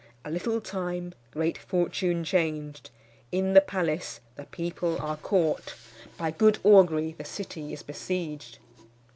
[0.25, 2.89] A little time, great fortune changed.
[3.31, 5.75] In the palace the people are caught.
[6.17, 8.57] By good augury the city is besieged."